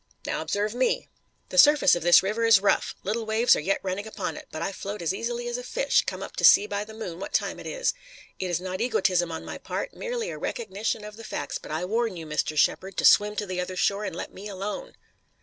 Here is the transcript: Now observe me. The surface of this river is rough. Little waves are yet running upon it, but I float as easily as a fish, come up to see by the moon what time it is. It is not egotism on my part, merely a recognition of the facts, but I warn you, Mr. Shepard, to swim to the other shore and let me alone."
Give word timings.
Now 0.25 0.41
observe 0.41 0.73
me. 0.73 1.09
The 1.49 1.59
surface 1.59 1.95
of 1.95 2.01
this 2.01 2.23
river 2.23 2.43
is 2.43 2.59
rough. 2.59 2.95
Little 3.03 3.23
waves 3.23 3.55
are 3.55 3.59
yet 3.59 3.79
running 3.83 4.07
upon 4.07 4.35
it, 4.35 4.47
but 4.51 4.59
I 4.63 4.71
float 4.71 4.99
as 4.99 5.13
easily 5.13 5.47
as 5.47 5.59
a 5.59 5.63
fish, 5.63 6.05
come 6.07 6.23
up 6.23 6.35
to 6.37 6.43
see 6.43 6.65
by 6.65 6.83
the 6.83 6.95
moon 6.95 7.19
what 7.19 7.33
time 7.35 7.59
it 7.59 7.67
is. 7.67 7.93
It 8.39 8.49
is 8.49 8.59
not 8.59 8.81
egotism 8.81 9.31
on 9.31 9.45
my 9.45 9.59
part, 9.59 9.93
merely 9.93 10.31
a 10.31 10.39
recognition 10.39 11.03
of 11.03 11.17
the 11.17 11.23
facts, 11.23 11.59
but 11.59 11.69
I 11.69 11.85
warn 11.85 12.17
you, 12.17 12.25
Mr. 12.25 12.57
Shepard, 12.57 12.97
to 12.97 13.05
swim 13.05 13.35
to 13.35 13.45
the 13.45 13.61
other 13.61 13.75
shore 13.75 14.03
and 14.03 14.15
let 14.15 14.33
me 14.33 14.47
alone." 14.47 14.95